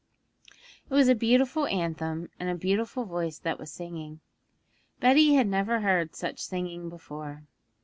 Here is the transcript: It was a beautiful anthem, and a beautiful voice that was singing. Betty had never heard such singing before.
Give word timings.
It 0.89 0.95
was 0.95 1.09
a 1.09 1.13
beautiful 1.13 1.67
anthem, 1.67 2.31
and 2.39 2.49
a 2.49 2.55
beautiful 2.55 3.05
voice 3.05 3.37
that 3.37 3.59
was 3.59 3.69
singing. 3.71 4.19
Betty 4.99 5.35
had 5.35 5.45
never 5.45 5.81
heard 5.81 6.15
such 6.15 6.39
singing 6.39 6.89
before. 6.89 7.43